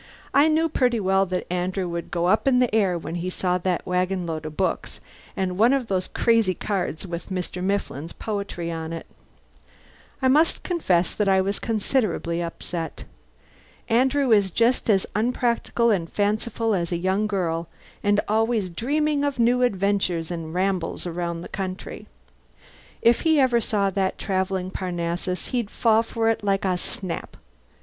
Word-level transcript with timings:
I 0.33 0.47
knew 0.47 0.67
pretty 0.67 0.99
well 0.99 1.27
that 1.27 1.45
Andrew 1.53 1.87
would 1.87 2.09
go 2.09 2.25
up 2.25 2.47
in 2.47 2.57
the 2.57 2.73
air 2.73 2.97
when 2.97 3.13
he 3.13 3.29
saw 3.29 3.59
that 3.59 3.85
wagonload 3.85 4.47
of 4.47 4.57
books 4.57 4.99
and 5.37 5.59
one 5.59 5.73
of 5.73 5.89
those 5.89 6.07
crazy 6.07 6.55
cards 6.55 7.05
with 7.05 7.29
Mr. 7.29 7.63
Mifflin's 7.63 8.11
poetry 8.11 8.71
on 8.71 8.93
it. 8.93 9.05
I 10.19 10.27
must 10.27 10.63
confess 10.63 11.13
that 11.13 11.27
I 11.29 11.39
was 11.39 11.59
considerably 11.59 12.41
upset. 12.41 13.03
Andrew 13.87 14.31
is 14.31 14.49
just 14.49 14.89
as 14.89 15.05
unpractical 15.15 15.91
and 15.91 16.11
fanciful 16.11 16.73
as 16.73 16.91
a 16.91 16.97
young 16.97 17.27
girl, 17.27 17.67
and 18.03 18.19
always 18.27 18.69
dreaming 18.69 19.23
of 19.23 19.37
new 19.37 19.61
adventures 19.61 20.31
and 20.31 20.51
rambles 20.51 21.05
around 21.05 21.41
the 21.41 21.47
country. 21.47 22.07
If 23.03 23.21
he 23.21 23.39
ever 23.39 23.61
saw 23.61 23.91
that 23.91 24.17
travelling 24.17 24.71
Parnassus 24.71 25.49
he'd 25.49 25.69
fall 25.69 26.01
for 26.01 26.27
it 26.31 26.43
like 26.43 26.65
snap. 26.79 27.37